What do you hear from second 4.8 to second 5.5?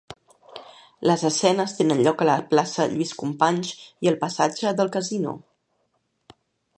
del Casino.